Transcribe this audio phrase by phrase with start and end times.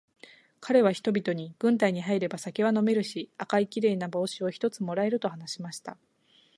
[0.61, 5.95] かれは人々に、軍隊に入れば酒は飲めるし、赤いきれいな帽子を一つ貰える、と話しました。